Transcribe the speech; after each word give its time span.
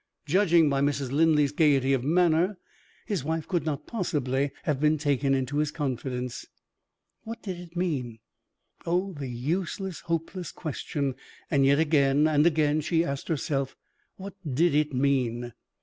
Judging 0.25 0.67
by 0.67 0.81
Mrs. 0.81 1.11
Linley's 1.11 1.51
gayety 1.51 1.93
of 1.93 2.03
manner, 2.03 2.57
his 3.05 3.23
wife 3.23 3.47
could 3.47 3.65
not 3.67 3.85
possibly 3.85 4.49
have 4.63 4.79
been 4.79 4.97
taken 4.97 5.35
into 5.35 5.57
his 5.57 5.69
confidence. 5.69 6.43
What 7.21 7.43
did 7.43 7.59
it 7.59 7.75
mean? 7.77 8.17
Oh, 8.83 9.13
the 9.13 9.29
useless, 9.29 9.99
hopeless 9.99 10.51
question! 10.51 11.13
And 11.51 11.67
yet, 11.67 11.77
again 11.77 12.27
and 12.27 12.47
again 12.47 12.81
she 12.81 13.05
asked 13.05 13.27
herself: 13.27 13.75
what 14.15 14.33
did 14.55 14.73
it 14.73 14.91
mean? 14.91 15.53